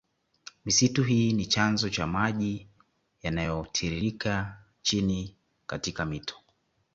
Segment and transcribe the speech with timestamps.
[0.65, 2.67] Misitu hii ni chanzo cha maji
[3.23, 4.39] yanayotiririke
[4.81, 5.35] chini
[5.67, 6.35] katika mito